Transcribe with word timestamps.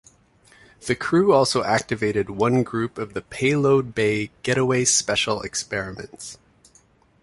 The 0.87 0.95
crew 0.95 1.31
also 1.31 1.63
activated 1.63 2.31
one 2.31 2.63
group 2.63 2.97
of 2.97 3.13
the 3.13 3.21
payload 3.21 3.93
bay 3.93 4.31
Getaway 4.41 4.85
Special 4.85 5.43
experiments. 5.43 6.39